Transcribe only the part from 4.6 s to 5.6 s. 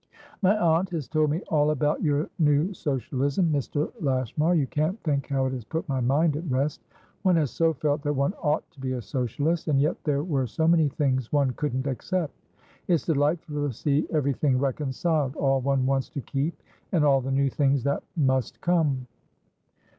can't think how it